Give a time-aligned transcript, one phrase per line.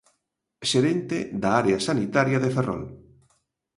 [0.69, 2.83] Xerente da área sanitaria de Ferrol.